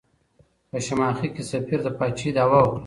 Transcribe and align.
په 0.69 0.77
شماخي 0.85 1.27
کې 1.33 1.43
سفیر 1.51 1.79
د 1.83 1.87
پاچاهۍ 1.97 2.29
دعوه 2.37 2.59
وکړه. 2.61 2.79